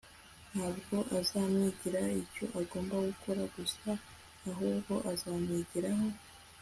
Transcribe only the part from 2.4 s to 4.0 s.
agomba gukora gusa